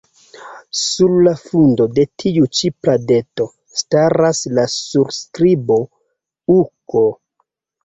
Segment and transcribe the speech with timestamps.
[0.83, 3.47] Sur la fundo de tiu ĉi pladeto
[3.83, 5.81] staras la surskribo
[6.59, 6.59] «U.
[6.97, 7.07] K.»